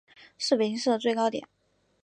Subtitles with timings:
[0.39, 1.47] 是北京市的最高点。